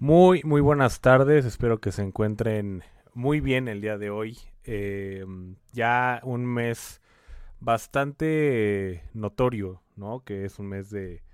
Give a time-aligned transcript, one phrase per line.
[0.00, 1.44] Muy, muy buenas tardes.
[1.44, 2.84] Espero que se encuentren
[3.14, 4.38] muy bien el día de hoy.
[4.64, 5.24] Eh,
[5.72, 7.00] ya un mes
[7.60, 10.24] bastante notorio, ¿no?
[10.24, 11.24] Que es un mes de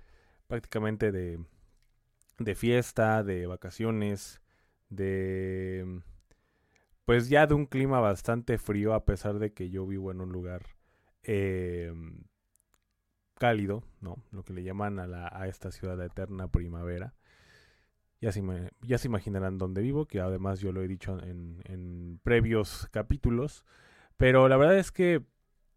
[0.47, 1.39] prácticamente de
[2.39, 4.41] de fiesta, de vacaciones,
[4.89, 6.01] de
[7.05, 10.31] pues ya de un clima bastante frío a pesar de que yo vivo en un
[10.31, 10.63] lugar
[11.23, 11.93] eh,
[13.35, 14.17] cálido, ¿no?
[14.31, 17.13] Lo que le llaman a, la, a esta ciudad eterna primavera.
[18.25, 18.41] Ya se,
[18.81, 23.63] ya se imaginarán dónde vivo, que además yo lo he dicho en, en previos capítulos.
[24.17, 25.21] Pero la verdad es que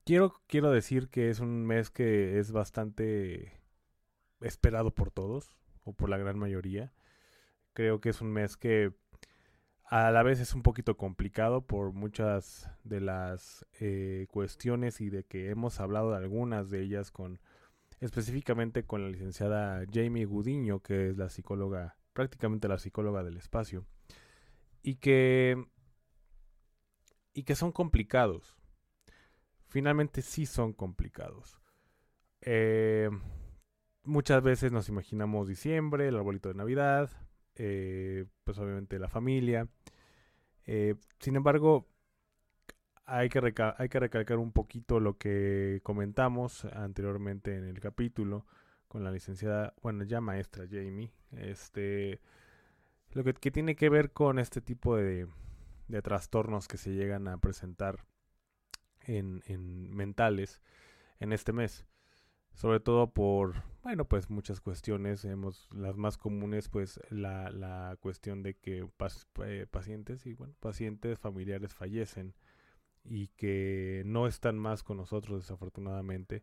[0.07, 3.61] quiero, quiero decir que es un mes que es bastante
[4.41, 5.53] esperado por todos
[5.85, 6.95] o por la gran mayoría.
[7.75, 8.95] Creo que es un mes que
[9.85, 15.25] a la vez es un poquito complicado por muchas de las eh, cuestiones y de
[15.25, 17.41] que hemos hablado de algunas de ellas con
[18.01, 23.87] específicamente con la licenciada Jamie Gudiño, que es la psicóloga, prácticamente la psicóloga del espacio,
[24.83, 25.57] y que
[27.33, 28.57] y que son complicados.
[29.69, 31.61] Finalmente sí son complicados.
[32.41, 33.09] Eh,
[34.03, 37.09] muchas veces nos imaginamos diciembre, el arbolito de Navidad,
[37.55, 39.69] eh, pues obviamente la familia.
[40.67, 41.87] Eh, sin embargo,
[43.05, 48.45] hay que, hay que recalcar un poquito lo que comentamos anteriormente en el capítulo
[48.89, 52.21] con la licenciada, bueno, ya maestra Jamie, este,
[53.13, 55.29] lo que, tiene que ver con este tipo de,
[55.89, 58.05] de, trastornos que se llegan a presentar
[59.01, 60.63] en, en mentales
[61.21, 61.87] en este mes.
[62.55, 68.43] Sobre todo por, bueno, pues muchas cuestiones, hemos, las más comunes, pues la, la cuestión
[68.43, 68.89] de que
[69.45, 72.35] eh, pacientes y, bueno, pacientes familiares fallecen
[73.05, 76.43] y que no están más con nosotros desafortunadamente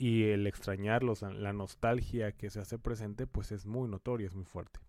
[0.00, 4.46] y el extrañarlos, la nostalgia que se hace presente, pues es muy notoria, es muy
[4.46, 4.80] fuerte.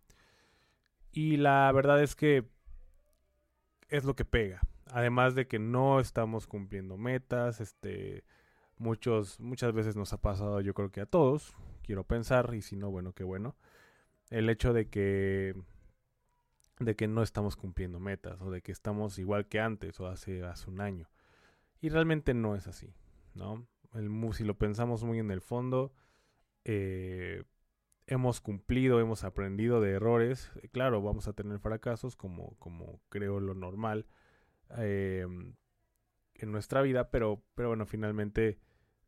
[1.11, 2.47] Y la verdad es que
[3.89, 4.61] es lo que pega.
[4.89, 8.23] Además de que no estamos cumpliendo metas, este,
[8.77, 12.75] Muchos, muchas veces nos ha pasado, yo creo que a todos, quiero pensar, y si
[12.75, 13.55] no, bueno, qué bueno.
[14.31, 15.53] El hecho de que
[16.79, 20.43] de que no estamos cumpliendo metas o de que estamos igual que antes o hace,
[20.43, 21.11] hace un año.
[21.79, 22.91] Y realmente no es así,
[23.35, 23.67] ¿no?
[23.93, 25.93] El, si lo pensamos muy en el fondo,
[26.63, 27.43] eh,
[28.07, 30.51] hemos cumplido, hemos aprendido de errores.
[30.71, 34.05] Claro, vamos a tener fracasos como, como creo lo normal
[34.77, 35.25] eh,
[36.35, 38.59] en nuestra vida, pero, pero bueno, finalmente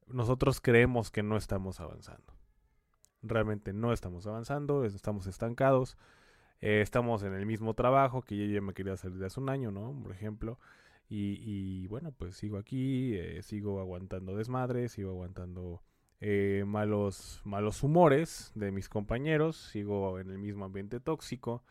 [0.07, 2.33] nosotros creemos que no estamos avanzando.
[3.21, 5.97] Realmente no estamos avanzando, estamos estancados,
[6.59, 9.71] eh, estamos en el mismo trabajo que yo ya me quería salir hace un año,
[9.71, 9.97] ¿no?
[10.01, 10.59] Por ejemplo.
[11.09, 15.83] Y, bueno, pues sigo aquí, eh, sigo aguantando desmadres, sigo aguantando
[16.19, 21.63] eh, malos, malos humores de mis compañeros, sigo en el mismo ambiente tóxico.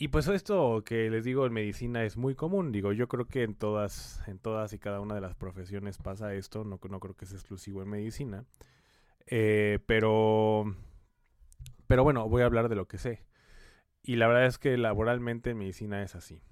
[0.00, 3.42] Y pues esto que les digo en medicina es muy común, digo, yo creo que
[3.42, 7.16] en todas, en todas y cada una de las profesiones pasa esto, no, no creo
[7.16, 8.44] que sea exclusivo en medicina,
[9.26, 10.76] eh, pero,
[11.88, 13.24] pero bueno, voy a hablar de lo que sé.
[14.02, 16.42] Y la verdad es que laboralmente en medicina es así.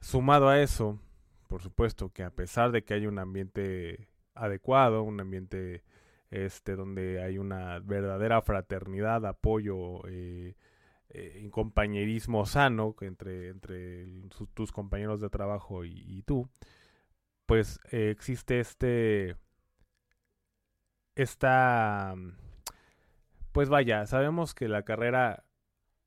[0.00, 0.98] Sumado a eso,
[1.46, 5.84] por supuesto que a pesar de que hay un ambiente adecuado, un ambiente
[6.30, 10.56] este donde hay una verdadera fraternidad, apoyo, eh,
[11.10, 13.54] eh, compañerismo sano entre,
[14.54, 16.48] tus compañeros de trabajo y, tú,
[17.46, 19.36] pues eh, existe este,
[21.16, 22.14] esta,
[23.52, 25.44] pues vaya, sabemos que la carrera,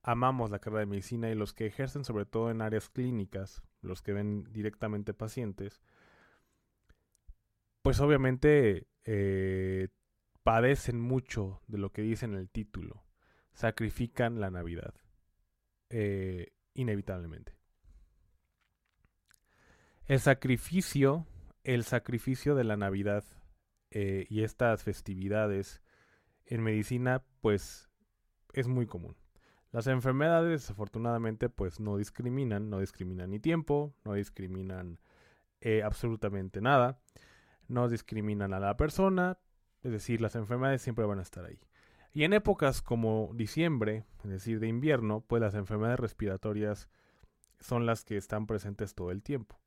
[0.04, 4.02] amamos la carrera de medicina y los que ejercen sobre todo en áreas clínicas, los
[4.02, 5.82] que ven directamente pacientes,
[7.82, 9.90] pues obviamente eh,
[10.44, 13.04] padecen mucho de lo que dice en el título
[13.54, 14.94] sacrifican la Navidad.
[15.90, 17.56] Eh, inevitablemente.
[20.06, 21.28] El sacrificio,
[21.64, 23.24] el sacrificio de la Navidad
[23.92, 25.82] eh, y estas festividades
[26.46, 27.90] en medicina, pues
[28.54, 29.16] es muy común.
[29.74, 35.00] Las enfermedades, desafortunadamente, pues no discriminan, no discriminan ni tiempo, no discriminan
[35.62, 37.00] eh, absolutamente nada,
[37.68, 39.40] no discriminan a la persona,
[39.81, 41.60] Es decir, las enfermedades siempre van a estar ahí.
[42.14, 46.88] Y en épocas como diciembre, es decir, de invierno, pues las enfermedades respiratorias
[47.60, 49.60] son las que están presentes todo el tiempo.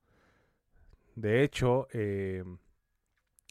[1.17, 2.45] De hecho, eh,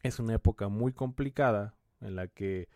[0.03, 2.69] es una época muy complicada en la que,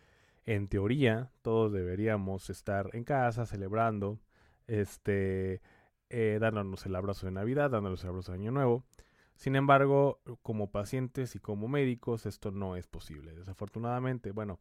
[0.44, 4.18] en teoría, todos deberíamos estar en casa celebrando,
[4.66, 5.60] este,
[6.08, 8.84] eh, dándonos el abrazo de Navidad, dándonos el abrazo de Año Nuevo.
[9.36, 13.34] Sin embargo, como pacientes y como médicos, esto no es posible.
[13.34, 14.60] Desafortunadamente, bueno,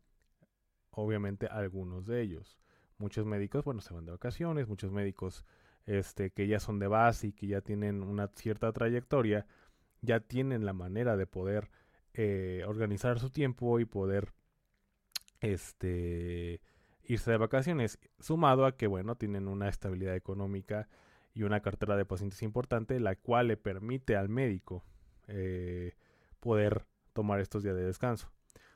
[0.91, 2.57] obviamente algunos de ellos.
[2.97, 5.45] Muchos médicos, bueno, se van de vacaciones, muchos médicos
[5.85, 9.47] este, que ya son de base y que ya tienen una cierta trayectoria,
[10.01, 11.69] ya tienen la manera de poder
[12.13, 14.33] eh, organizar su tiempo y poder
[15.41, 16.61] este,
[17.03, 20.87] irse de vacaciones, sumado a que, bueno, tienen una estabilidad económica
[21.33, 24.83] y una cartera de pacientes importante, la cual le permite al médico
[25.27, 25.95] eh,
[26.39, 28.31] poder tomar estos días de descanso.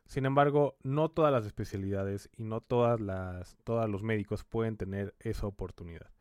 [0.06, 5.16] Sin embargo, no todas las especialidades y no todas las, todos los médicos pueden tener
[5.20, 6.12] esa oportunidad.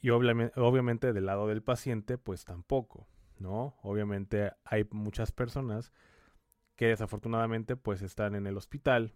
[0.00, 3.08] Y obviamente, obviamente del lado del paciente, pues tampoco,
[3.38, 3.76] ¿no?
[3.82, 5.92] Obviamente hay muchas personas
[6.76, 9.14] que desafortunadamente pues están en el hospital,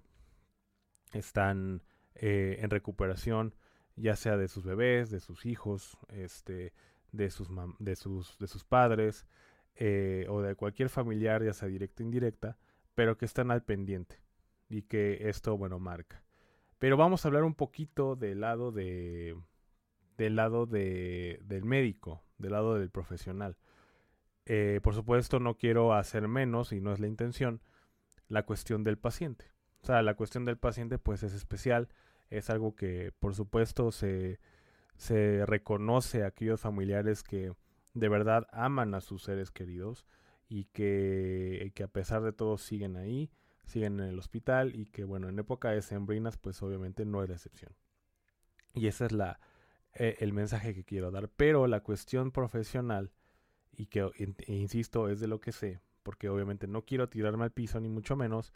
[1.12, 1.82] están
[2.14, 3.54] eh, en recuperación,
[3.96, 6.72] ya sea de sus bebés, de sus hijos, este,
[7.12, 7.48] de sus,
[7.78, 9.26] de sus, de sus padres,
[9.76, 12.58] eh, o de cualquier familiar, ya sea directa o indirecta,
[12.94, 14.20] pero que están al pendiente
[14.68, 16.22] y que esto, bueno, marca.
[16.78, 19.36] Pero vamos a hablar un poquito del lado de
[20.20, 23.56] del lado de, del médico, del lado del profesional.
[24.44, 27.62] Eh, por supuesto, no quiero hacer menos, y no es la intención,
[28.28, 29.46] la cuestión del paciente.
[29.82, 31.88] O sea, la cuestión del paciente pues es especial,
[32.28, 34.38] es algo que por supuesto se,
[34.96, 37.52] se reconoce a aquellos familiares que
[37.94, 40.06] de verdad aman a sus seres queridos
[40.48, 43.30] y que, que a pesar de todo siguen ahí,
[43.64, 47.28] siguen en el hospital y que bueno, en época de sembrinas pues obviamente no es
[47.28, 47.72] la excepción.
[48.74, 49.40] Y ese es la,
[49.94, 51.28] eh, el mensaje que quiero dar.
[51.28, 53.12] Pero la cuestión profesional,
[53.72, 54.08] y que
[54.46, 58.16] insisto, es de lo que sé, porque obviamente no quiero tirarme al piso ni mucho
[58.16, 58.52] menos,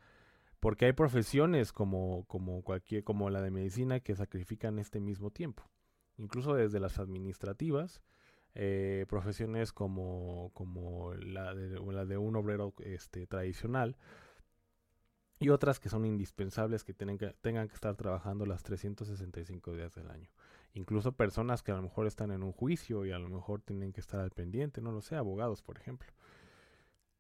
[0.60, 5.64] porque hay profesiones como, como cualquier, como la de medicina que sacrifican este mismo tiempo.
[6.16, 8.02] Incluso desde las administrativas,
[8.54, 13.96] eh, profesiones como, como la, de, la de un obrero este, tradicional
[15.40, 20.08] y otras que son indispensables que, que tengan que estar trabajando las 365 días del
[20.10, 20.30] año.
[20.72, 23.92] Incluso personas que a lo mejor están en un juicio y a lo mejor tienen
[23.92, 26.08] que estar al pendiente, no lo sé, abogados, por ejemplo.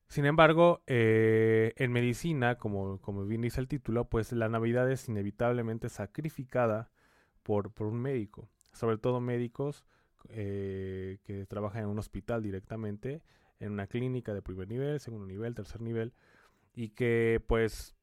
[0.08, 5.08] Sin embargo, eh, en medicina, como, como bien dice el título, pues la Navidad es
[5.08, 6.90] inevitablemente sacrificada
[7.42, 8.48] por, por un médico.
[8.72, 9.84] Sobre todo médicos
[10.28, 13.22] eh, que trabajan en un hospital directamente,
[13.60, 16.12] en una clínica de primer nivel, segundo nivel, tercer nivel,
[16.74, 17.94] y que pues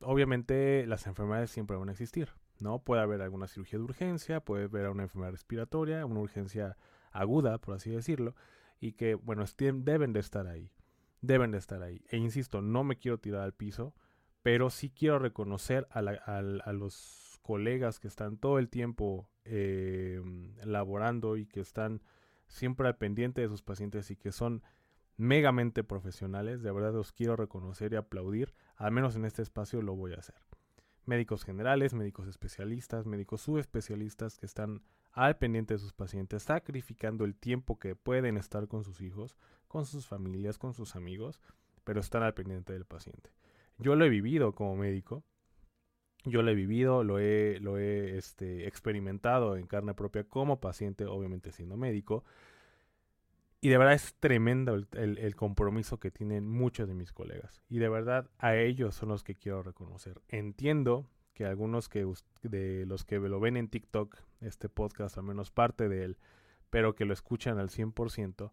[0.00, 2.28] obviamente las enfermedades siempre van a existir,
[2.60, 2.80] ¿no?
[2.80, 6.76] Puede haber alguna cirugía de urgencia, puede haber una enfermedad respiratoria, una urgencia
[7.10, 8.34] aguda, por así decirlo,
[8.80, 10.70] y que, bueno, deben de estar ahí,
[11.20, 12.02] deben de estar ahí.
[12.10, 13.94] E insisto, no me quiero tirar al piso,
[14.42, 16.02] pero sí quiero reconocer a,
[16.72, 20.20] los colegas que están todo el tiempo eh,
[20.64, 22.02] laborando y que están
[22.46, 24.62] siempre al pendiente de sus pacientes y que son
[25.16, 29.94] megamente profesionales, de verdad los quiero reconocer y aplaudir, al menos en este espacio lo
[29.96, 30.36] voy a hacer.
[31.04, 37.34] Médicos generales, médicos especialistas, médicos subespecialistas que están al pendiente de sus pacientes, sacrificando el
[37.34, 39.36] tiempo que pueden estar con sus hijos,
[39.68, 41.40] con sus familias, con sus amigos,
[41.84, 43.30] pero están al pendiente del paciente.
[43.78, 45.22] Yo lo he vivido como médico,
[46.24, 51.06] yo lo he vivido, lo he, lo he este, experimentado en carne propia como paciente,
[51.06, 52.24] obviamente siendo médico.
[53.60, 57.62] Y de verdad es tremendo el, compromiso que tienen muchos de mis colegas.
[57.68, 60.20] Y de verdad a ellos son los que quiero reconocer.
[60.28, 62.06] Entiendo que algunos que
[62.42, 66.18] de los que lo ven en TikTok, este podcast, al menos parte de él,
[66.70, 68.52] pero que lo escuchan al 100%,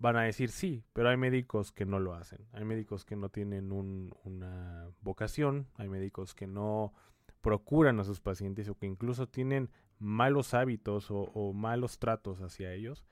[0.00, 2.48] van a decir sí, pero hay médicos que no lo hacen.
[2.52, 6.94] Hay médicos que no tienen una vocación, hay médicos que no
[7.42, 13.04] procuran a sus pacientes o que incluso tienen malos hábitos o, malos tratos hacia ellos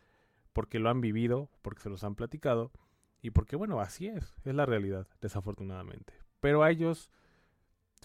[0.54, 2.73] porque lo han vivido, porque se los han platicado
[3.21, 6.14] y porque bueno, así es, es la realidad, desafortunadamente.
[6.40, 7.11] Pero a ellos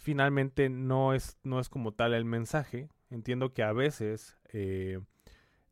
[0.01, 2.89] finalmente no es, no es como tal el mensaje.
[3.09, 4.99] Entiendo que a veces eh,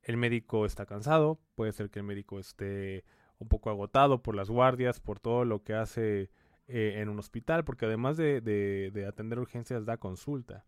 [0.04, 3.06] el médico está cansado, puede ser que el médico esté
[3.40, 6.30] un poco agotado por las guardias, por todo lo que hace
[6.68, 10.66] eh, en un hospital, porque además de, de, atender urgencias da consulta.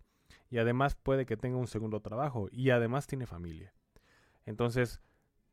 [0.49, 3.73] Y además puede que tenga un segundo trabajo y además tiene familia.
[4.45, 5.01] Entonces,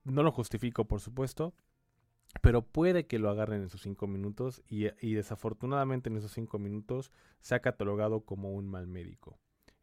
[0.04, 1.54] no lo justifico, por supuesto.
[2.42, 6.58] pero puede que lo agarren en esos cinco minutos y, y, desafortunadamente en esos cinco
[6.58, 9.38] minutos se ha catalogado como un mal médico.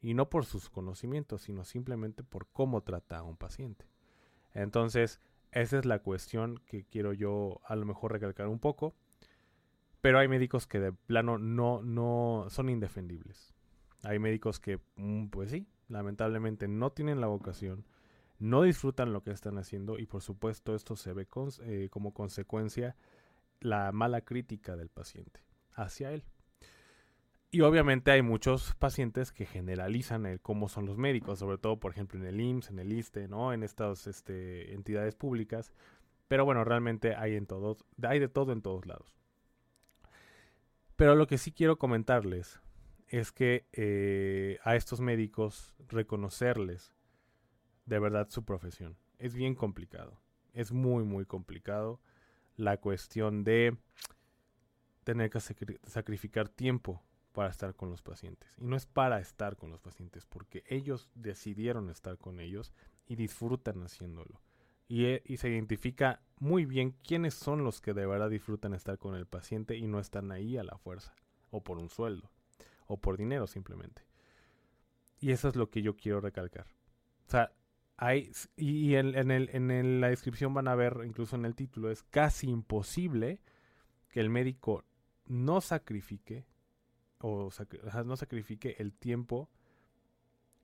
[0.08, 3.90] Y no por sus conocimientos, sino simplemente por cómo trata a un paciente.
[4.54, 5.20] Entonces,
[5.52, 8.96] esa es la cuestión que quiero yo a lo mejor recalcar un poco.
[10.00, 13.54] Pero hay médicos que de plano no, no son indefendibles.
[14.02, 17.84] Hay médicos que, mm, pues sí, lamentablemente no tienen la vocación,
[18.40, 21.28] no disfrutan lo que están haciendo y por supuesto esto se ve
[21.64, 22.96] eh, como consecuencia
[23.60, 25.42] la mala crítica del paciente
[25.74, 26.24] hacia él.
[27.50, 31.92] Y obviamente hay muchos pacientes que generalizan el cómo son los médicos, sobre todo por
[31.92, 33.54] ejemplo en el IMSS, en el ISTE, ¿no?
[33.54, 35.72] En estas este, entidades públicas.
[36.28, 39.16] Pero bueno, realmente hay en todos, hay de todo en todos lados.
[40.98, 42.60] Pero lo que sí quiero comentarles
[43.08, 46.94] es que eh, a estos médicos reconocerles
[47.86, 48.98] de verdad su profesión.
[49.20, 50.20] Es bien complicado.
[50.54, 52.02] Es muy, muy complicado
[52.58, 53.78] la cuestión de
[55.06, 57.07] tener que sacrificar tiempo
[57.38, 58.52] para estar con los pacientes.
[58.58, 62.74] Y no es para estar con los pacientes, porque ellos decidieron estar con ellos
[63.06, 64.42] y disfrutan haciéndolo.
[64.88, 68.98] Y, eh, y, se identifica muy bien quiénes son los que de verdad disfrutan estar
[68.98, 71.14] con el paciente y no están ahí a la fuerza,
[71.52, 72.32] o por un sueldo,
[72.88, 74.02] o por dinero simplemente.
[75.20, 76.66] Y eso es lo que yo quiero recalcar.
[77.28, 77.54] O sea,
[77.98, 83.42] hay, y en la descripción van a ver, incluso en el título, es casi imposible
[84.10, 84.86] que el médico
[85.28, 86.48] no sacrifique
[87.20, 87.50] o
[88.06, 89.50] no sacrifique el tiempo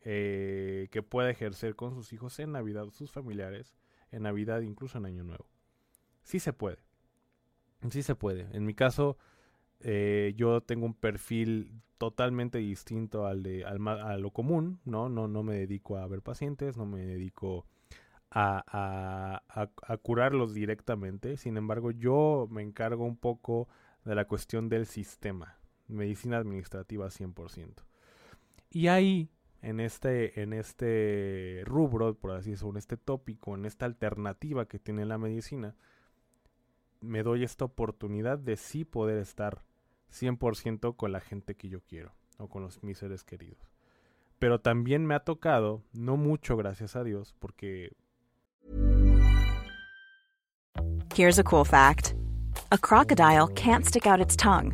[0.02, 3.76] eh, que pueda ejercer con sus hijos en Navidad, sus familiares,
[4.12, 5.48] en Navidad, incluso en Año Nuevo.
[6.24, 6.80] Sí se puede.
[7.90, 8.48] Sí se puede.
[8.56, 9.18] En mi caso,
[9.80, 15.10] eh, yo tengo un perfil totalmente distinto al de al, a lo común, ¿no?
[15.10, 15.28] ¿no?
[15.28, 17.66] No me dedico a ver pacientes, no me dedico
[18.34, 21.38] a, curarlos directamente.
[21.38, 23.68] Sin embargo, yo me encargo un poco
[24.06, 27.84] de la cuestión del sistema, medicina administrativa 100%.
[28.70, 29.30] Y ahí,
[29.62, 34.80] en este, en este rubro, por así decirlo, en este tópico, en esta alternativa que
[34.80, 35.76] tiene la medicina,
[37.02, 39.64] me doy esta oportunidad de sí poder estar
[40.12, 43.72] 100% con la gente que yo quiero o con los mis seres queridos.
[44.40, 47.96] Pero también me ha tocado, no mucho gracias a Dios, porque
[51.14, 52.16] Here's a cool fact.
[52.72, 54.74] A crocodile can't stick out its tongue.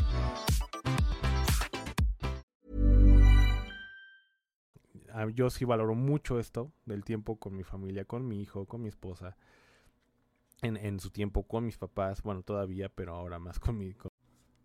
[5.33, 8.89] Yo sí valoro mucho esto del tiempo con mi familia, con mi hijo, con mi
[8.89, 9.37] esposa.
[10.61, 13.95] En, en su tiempo con mis papás, bueno, todavía, pero ahora más con mi,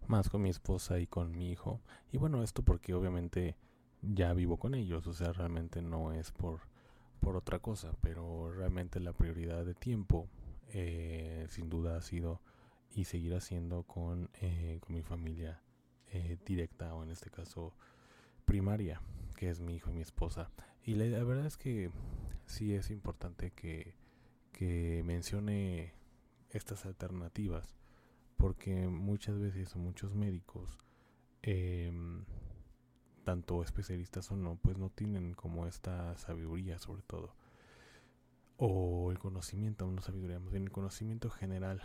[0.08, 1.80] más con mi esposa y con mi hijo.
[2.12, 3.56] Y bueno, esto porque obviamente
[4.02, 6.60] ya vivo con ellos, o sea, realmente no es por,
[7.20, 10.28] por otra cosa, pero realmente la prioridad de tiempo
[10.68, 12.40] eh, sin duda ha sido
[12.94, 15.60] y seguirá siendo con, eh, con mi familia
[16.12, 17.74] eh, directa o en este caso
[18.44, 19.00] primaria,
[19.36, 20.50] que es mi hijo y mi esposa.
[20.82, 21.90] Y la, verdad es que
[22.46, 23.94] sí es importante que,
[24.52, 25.92] que mencione
[26.50, 27.76] estas alternativas,
[28.36, 30.78] porque muchas veces muchos médicos
[31.42, 31.92] eh,
[33.24, 37.34] tanto especialistas o no, pues no tienen como esta sabiduría sobre todo.
[38.56, 41.82] O el conocimiento, no sabiduría, más bien el conocimiento general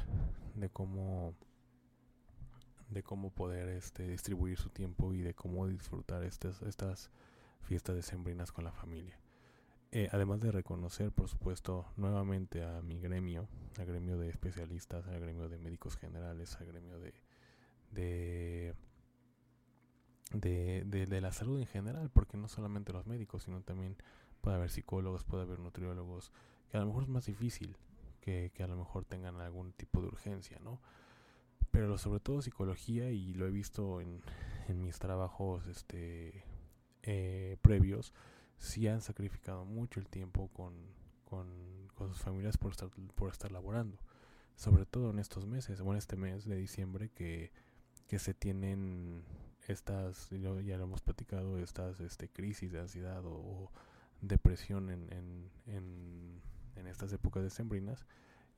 [0.56, 1.36] de cómo
[2.90, 7.10] de cómo poder este distribuir su tiempo y de cómo disfrutar estas, estas
[7.62, 9.20] fiestas decembrinas con la familia.
[9.92, 15.20] Eh, además de reconocer, por supuesto, nuevamente a mi gremio, al gremio de especialistas, al
[15.20, 17.14] gremio de médicos generales, al gremio de,
[17.92, 18.76] de
[20.34, 23.98] de, de, la salud en general, porque no solamente los médicos, sino también
[24.42, 26.32] puede haber psicólogos, puede haber nutriólogos,
[26.70, 27.76] que a lo mejor es más difícil
[28.22, 30.80] que, que a lo mejor tengan algún tipo de urgencia, ¿no?
[31.72, 34.22] Pero sobre todo psicología, y lo he visto en,
[34.68, 36.44] en mis trabajos este,
[37.04, 38.14] eh, previos
[38.58, 40.74] sí han sacrificado mucho el tiempo con,
[41.26, 41.48] con,
[41.98, 43.98] sus familias por estar, por estar laborando.
[44.56, 47.52] Sobre todo en estos meses, o en este mes de diciembre que,
[48.08, 49.24] que se tienen
[49.68, 53.72] estas, ya lo hemos platicado, estas este, crisis de ansiedad o,
[54.22, 56.42] depresión en, en, en,
[56.76, 58.06] en, estas épocas decembrinas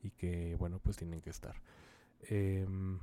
[0.01, 1.55] y que, bueno, pues tienen que estar.
[2.21, 3.00] Em,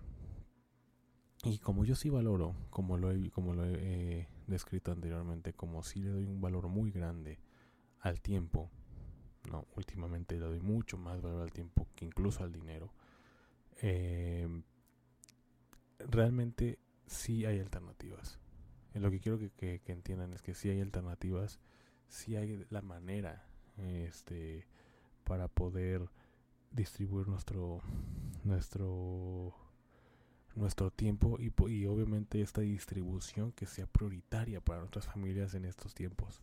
[1.44, 6.00] y como yo sí valoro, como lo he, como lo he descrito anteriormente, como si
[6.00, 7.38] le doy un valor muy grande
[8.00, 8.70] al tiempo,
[9.50, 12.92] no, últimamente le doy mucho más valor al tiempo que incluso al dinero.
[13.80, 14.62] Em,
[15.98, 18.38] realmente sí hay alternativas.
[18.94, 21.60] lo que quiero que, entiendan es que sí hay alternativas,
[22.08, 23.46] sí hay la manera
[23.78, 24.66] este,
[25.24, 26.10] para poder
[26.70, 27.80] distribuir nuestro
[28.44, 29.54] nuestro
[30.54, 35.94] nuestro tiempo y, y, obviamente esta distribución que sea prioritaria para nuestras familias en estos
[35.94, 36.40] tiempos.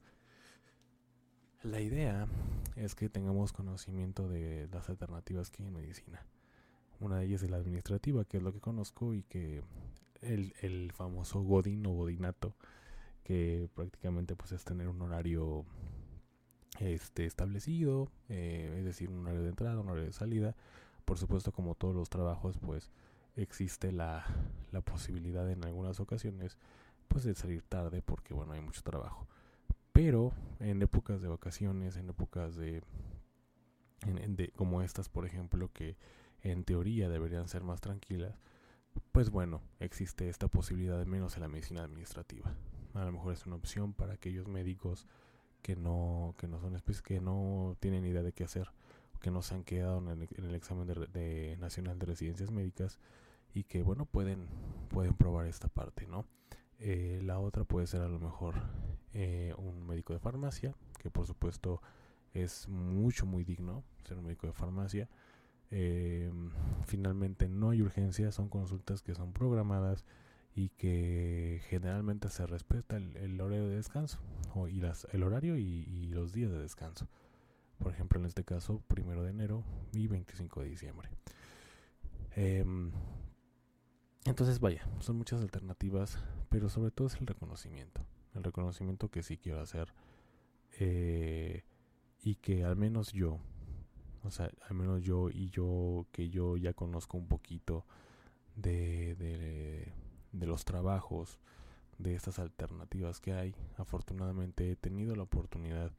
[1.64, 2.28] La idea
[2.76, 6.26] es que tengamos conocimiento de las alternativas que hay en medicina.
[7.00, 9.62] Una de ellas es la administrativa, que es lo que conozco y que
[10.22, 12.56] el, el famoso Godín o Godinato,
[13.24, 15.66] que prácticamente pues es tener un horario
[16.80, 20.56] este, establecido, eh, es decir, un horario de entrada, un horario de salida.
[21.06, 22.92] Por supuesto, como todos los trabajos, pues
[23.38, 24.26] existe la,
[24.72, 26.58] la posibilidad en algunas ocasiones
[27.08, 29.28] pues de salir tarde porque bueno hay mucho trabajo.
[29.94, 32.84] Pero en épocas de vacaciones en épocas de,
[34.56, 35.98] como estas por ejemplo que
[36.42, 38.40] en teoría deberían ser más tranquilas
[39.12, 42.54] pues bueno existe esta posibilidad de menos en la medicina administrativa.
[42.94, 45.08] A lo mejor es una opción para aquellos médicos
[45.62, 48.72] que no que no son que no tienen idea de qué hacer
[49.20, 53.00] que no se han quedado en el, examen de, de nacional de residencias médicas
[53.58, 54.48] y que bueno pueden
[54.90, 56.26] pueden probar esta parte no
[56.80, 58.56] eh, la otra puede ser a lo mejor
[59.14, 61.82] eh, un médico de farmacia que por supuesto
[62.34, 65.10] es mucho muy digno ser un médico de farmacia.
[65.70, 66.32] Eh,
[66.86, 70.06] finalmente no hay urgencia son consultas que son programadas
[70.56, 74.20] y que generalmente se respeta el, horario de descanso
[74.56, 77.08] o, y las, el horario y, los días de descanso.
[77.80, 81.10] Por ejemplo en este caso primero de enero y 25 de diciembre.
[82.36, 82.92] Em,
[84.28, 88.06] entonces, vaya, son muchas alternativas, pero sobre todo es el reconocimiento.
[88.34, 89.94] El reconocimiento que sí quiero hacer
[90.80, 91.64] eh,
[92.22, 93.40] y que al menos yo,
[94.24, 97.86] o sea, al menos yo y yo, que yo ya conozco un poquito
[98.56, 99.94] de, de,
[100.32, 101.40] de los trabajos,
[101.98, 103.56] de estas alternativas que hay.
[103.78, 105.92] Afortunadamente he tenido la oportunidad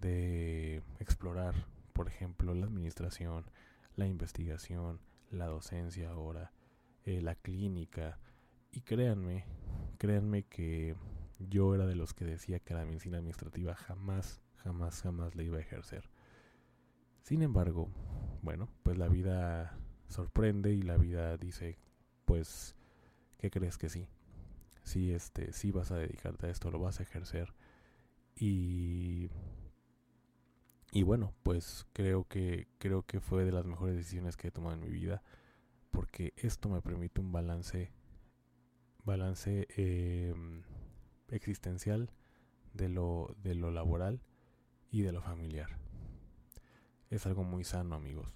[0.00, 3.44] de explorar, por ejemplo, la administración,
[3.96, 5.00] la investigación,
[5.30, 6.52] la docencia ahora
[7.04, 8.18] eh, la clínica.
[8.72, 9.44] Y créanme,
[9.98, 10.96] créanme que
[11.38, 15.58] yo era de los que decía que la medicina administrativa jamás, jamás, jamás la iba
[15.58, 16.10] a ejercer.
[17.22, 17.88] Sin embargo,
[18.42, 21.78] bueno, pues la vida sorprende y la vida dice,
[22.24, 22.76] pues,
[23.38, 24.08] ¿qué crees que sí?
[24.82, 27.54] Sí, este, sí vas a dedicarte a esto, lo vas a ejercer.
[28.36, 29.30] Y
[30.94, 34.74] y bueno, pues creo que creo que fue de las mejores decisiones que he tomado
[34.74, 35.24] en mi vida
[35.94, 37.92] porque esto me permite un balance
[39.04, 40.62] balance em,
[41.28, 42.10] existencial
[42.72, 44.20] de lo, de lo laboral
[44.90, 45.78] y de lo familiar.
[47.10, 48.26] Es algo muy sano, amigos.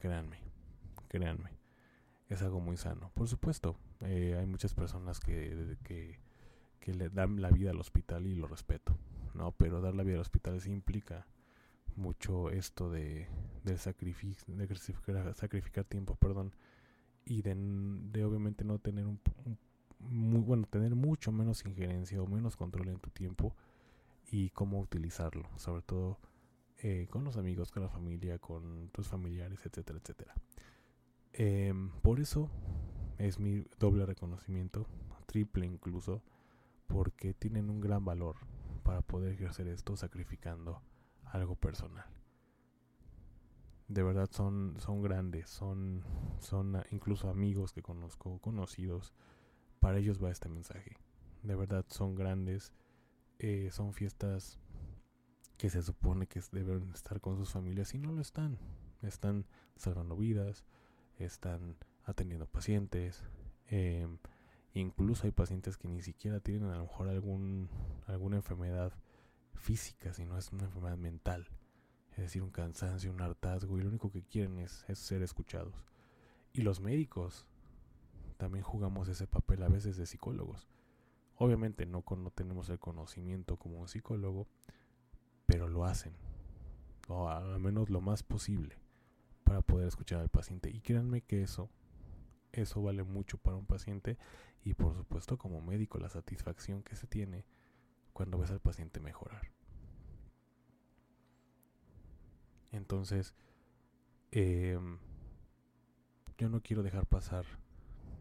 [0.00, 0.38] Créanme,
[1.08, 1.50] créanme.
[2.28, 3.12] Es algo muy sano.
[3.14, 6.18] Por supuesto, eh, hay muchas personas que, que,
[6.80, 8.98] que, le dan la vida al hospital y lo respeto.
[9.34, 11.26] No, pero dar la vida al hospital sí implica
[11.94, 13.28] mucho esto de,
[13.62, 16.52] de, sacrificio, de sacrificar, sacrificar tiempo, perdón,
[17.24, 19.18] y de, obviamente no tener un,
[20.00, 23.54] muy bueno tener mucho menos injerencia o menos control en tu tiempo
[24.30, 26.18] y cómo utilizarlo sobre todo
[26.82, 30.34] eh, con los amigos con la familia con tus familiares etcétera etcétera.
[31.32, 32.50] Em, por eso
[33.18, 34.86] es mi doble reconocimiento
[35.26, 36.22] triple incluso
[36.86, 38.36] porque tienen un gran valor
[38.82, 40.82] para poder ejercer esto sacrificando
[41.24, 42.13] algo personal
[43.88, 46.02] de verdad son, son grandes, son,
[46.40, 49.12] son incluso amigos que conozco, conocidos.
[49.80, 50.96] Para ellos va este mensaje.
[51.42, 52.72] De verdad son grandes,
[53.38, 54.58] eh, son fiestas
[55.58, 58.58] que se supone que deben estar con sus familias y no lo están.
[59.02, 59.44] Están
[59.76, 60.64] salvando vidas,
[61.18, 63.22] están atendiendo pacientes.
[63.68, 64.08] Eh,
[64.72, 67.68] incluso hay pacientes que ni siquiera tienen a lo mejor algún,
[68.06, 68.94] alguna enfermedad
[69.52, 71.48] física, sino es una enfermedad mental
[72.16, 75.74] es decir, un cansancio, un hartazgo, y lo único que quieren es, ser escuchados.
[76.52, 77.46] Y los médicos
[78.36, 80.68] también jugamos ese papel a veces de psicólogos.
[81.36, 84.46] Obviamente no, no tenemos el conocimiento como un psicólogo,
[85.46, 86.14] pero lo hacen,
[87.08, 88.78] o al menos lo más posible,
[89.42, 90.70] para poder escuchar al paciente.
[90.70, 91.68] Y créanme que eso,
[92.52, 94.16] eso vale mucho para un paciente
[94.62, 97.44] y por supuesto como médico la satisfacción que se tiene
[98.12, 99.50] cuando ves al paciente mejorar.
[102.74, 103.34] Entonces,
[104.32, 104.98] em,
[106.36, 107.46] yo no quiero dejar pasar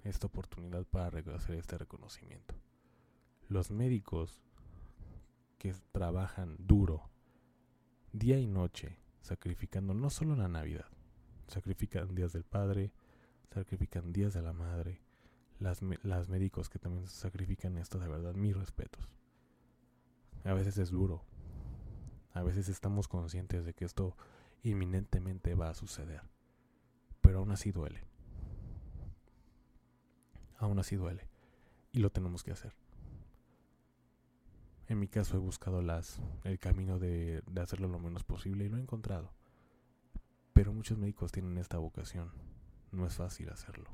[0.04, 2.54] esta oportunidad para hacer este reconocimiento.
[3.50, 4.42] Los médicos
[5.58, 7.10] que trabajan duro,
[8.12, 10.86] día y noche, sacrificando no solo la Navidad,
[11.48, 12.94] sacrifican días del padre,
[13.50, 15.02] sacrifican días de la madre,
[15.58, 19.10] las, las médicos que también sacrifican esto, de verdad, mis respetos.
[20.44, 21.24] A veces es duro,
[22.34, 24.16] a veces estamos conscientes de que esto
[24.64, 26.22] inminentemente va a suceder,
[27.22, 28.06] pero aún así duele.
[30.58, 31.28] Aún así duele
[31.94, 32.74] y lo tenemos que hacer.
[34.88, 35.82] En mi caso he buscado
[36.44, 39.32] el camino de, de hacerlo lo menos posible y lo he encontrado.
[40.52, 42.32] Pero muchos médicos tienen esta vocación.
[42.92, 43.90] No es fácil hacerlo.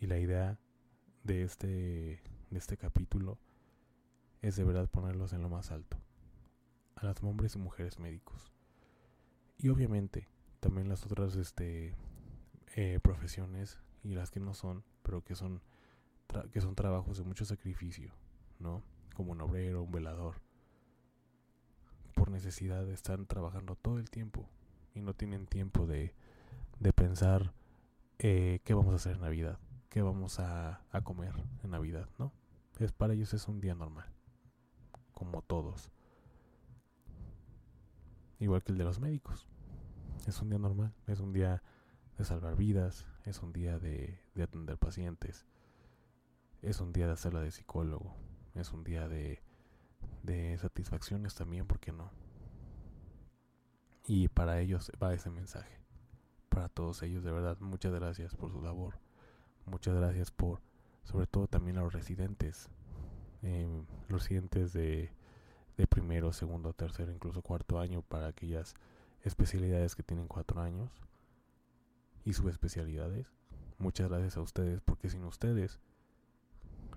[0.00, 0.58] Y la idea
[1.22, 3.38] de este, de este capítulo
[4.42, 5.98] es de verdad ponerlos en lo más alto.
[7.04, 8.50] Las hombres y mujeres médicos.
[9.58, 10.26] Y obviamente
[10.60, 11.94] también las otras este,
[12.76, 15.60] eh, profesiones y las que no son, pero que son,
[16.50, 18.14] que son trabajos de mucho sacrificio,
[18.58, 18.82] ¿no?
[19.14, 20.40] Como un obrero, un velador.
[22.14, 24.48] Por necesidad están trabajando todo el tiempo
[24.94, 26.14] y no tienen tiempo de,
[26.80, 27.52] de pensar
[28.18, 29.58] eh, qué vamos a hacer en Navidad,
[29.90, 32.32] qué vamos a, a comer en Navidad, ¿no?
[32.78, 34.08] Es, para ellos es un día normal,
[35.12, 35.90] como todos.
[38.38, 39.46] Igual que el de los médicos.
[40.26, 41.62] Es un día normal, es un día
[42.16, 45.46] de salvar vidas, es un día de, de atender pacientes,
[46.62, 48.14] es un día de hacerla de psicólogo,
[48.54, 49.42] es un día de,
[50.22, 52.10] de satisfacciones también, ¿por qué no?
[54.06, 55.78] Y para ellos va ese mensaje.
[56.48, 58.98] Para todos ellos, de verdad, muchas gracias por su labor.
[59.66, 60.60] Muchas gracias por,
[61.04, 62.68] sobre todo también a los residentes.
[63.42, 63.66] Eh,
[64.08, 65.10] los residentes de,
[65.76, 68.74] de primero, segundo, tercero, incluso cuarto año para aquellas
[69.22, 70.90] especialidades que tienen cuatro años
[72.24, 73.26] y subespecialidades.
[73.78, 75.80] Muchas gracias a ustedes porque sin ustedes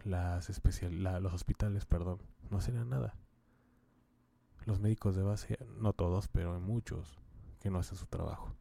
[0.04, 3.16] las especial los hospitales, perdón, no serían nada.
[4.66, 7.20] Los médicos de base, no todos, pero hay muchos
[7.60, 8.54] que no hacen su trabajo.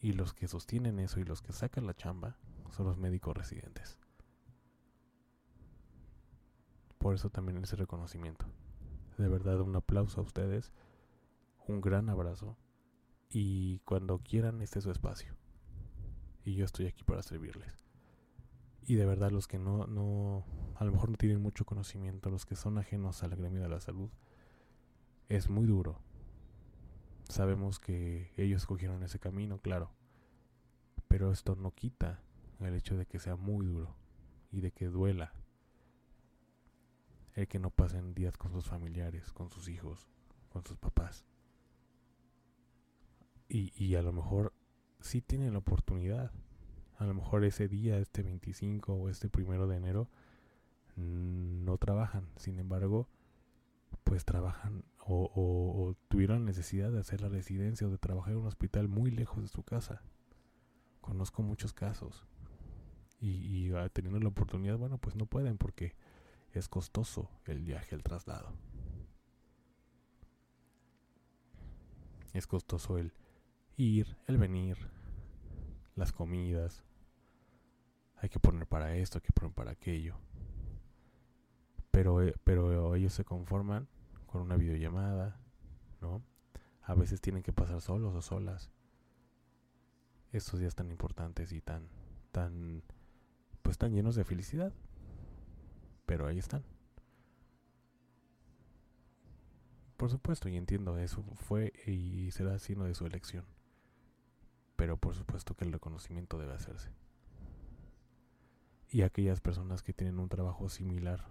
[0.00, 2.36] Y los que sostienen eso y los que sacan la chamba
[2.70, 3.98] son los médicos residentes.
[6.98, 8.46] Por eso también ese reconocimiento.
[9.18, 10.72] De verdad, un aplauso a ustedes,
[11.66, 12.56] un gran abrazo
[13.30, 15.34] y cuando quieran este es su espacio.
[16.44, 17.84] Y yo estoy aquí para servirles.
[18.82, 20.44] Y de verdad los que no, no,
[20.76, 23.80] a lo mejor no tienen mucho conocimiento, los que son ajenos al gremio de la
[23.80, 24.10] salud,
[25.28, 25.98] es muy duro.
[27.28, 29.90] Sabemos que ellos escogieron ese camino, claro.
[31.08, 32.22] Pero esto no quita
[32.60, 33.96] el hecho de que sea muy duro
[34.52, 35.32] y de que duela
[37.36, 40.08] el que no pasen días con sus familiares, con sus hijos,
[40.48, 41.24] con sus papás.
[43.48, 44.52] Y, y a lo mejor
[45.00, 46.32] sí tienen la oportunidad
[46.98, 50.08] a lo mejor ese día, este 25 o este primero de enero,
[50.96, 52.26] no trabajan.
[52.36, 53.08] Sin embargo,
[54.04, 58.88] pues trabajan o, tuvieron necesidad de hacer la residencia o de trabajar en un hospital
[58.88, 60.02] muy lejos de su casa.
[61.00, 62.26] Conozco muchos casos.
[63.20, 65.94] Y, y ah, teniendo la oportunidad, bueno, pues no pueden porque
[66.58, 68.52] es costoso el viaje, el traslado.
[72.32, 73.12] Es costoso el
[73.76, 74.76] ir, el venir,
[75.94, 76.84] las comidas.
[78.16, 80.16] Hay que poner para esto, hay que poner para aquello.
[81.90, 83.88] Pero, eh, pero ellos se conforman
[84.26, 85.40] con una videollamada,
[86.00, 86.22] ¿no?
[86.82, 88.70] A veces tienen que pasar solos o solas.
[90.32, 91.88] Estos días tan importantes y tan,
[92.32, 92.82] tan,
[93.62, 94.72] pues tan llenos de felicidad.
[96.06, 96.64] Pero ahí están.
[99.96, 103.44] Por supuesto, y entiendo, eso fue y será signo de su elección
[104.76, 106.90] pero por supuesto que el reconocimiento debe hacerse.
[108.90, 111.26] Y aquellas personas que tienen un trabajo similar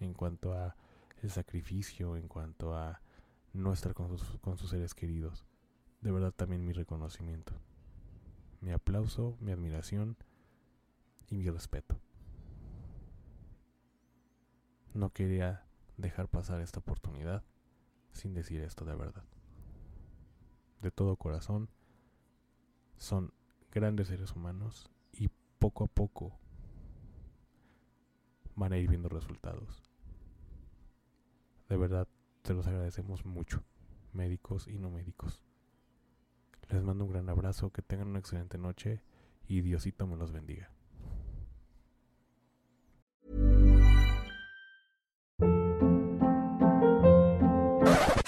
[0.00, 0.76] en cuanto a
[1.22, 3.00] el sacrificio, en cuanto a
[3.54, 5.46] no estar con sus, con sus seres queridos,
[6.02, 7.54] de verdad también mi reconocimiento,
[8.60, 10.16] mi aplauso, mi admiración
[11.30, 11.98] y mi respeto.
[14.96, 15.62] No quería
[15.98, 17.44] dejar pasar esta oportunidad
[18.12, 19.24] sin decir esto de verdad.
[20.80, 21.68] De todo corazón,
[22.96, 23.34] son
[23.70, 25.28] grandes seres humanos y
[25.58, 26.38] poco a poco
[28.54, 29.82] van a ir viendo resultados.
[31.68, 32.08] De verdad,
[32.40, 33.62] te los agradecemos mucho,
[34.14, 35.44] médicos y no médicos.
[36.70, 39.02] Les mando un gran abrazo, que tengan una excelente noche
[39.46, 40.70] y Diosito me los bendiga.